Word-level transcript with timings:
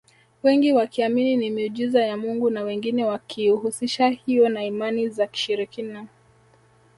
Wengi 0.43 0.73
wakiamini 0.73 1.37
ni 1.37 1.49
miujiza 1.49 2.03
ya 2.05 2.17
mungu 2.17 2.49
na 2.49 2.61
wengine 2.63 3.05
wakiihusisha 3.05 4.07
hiyo 4.09 4.49
na 4.49 4.63
imani 4.65 5.09
za 5.09 5.27
kishirikina 5.27 6.07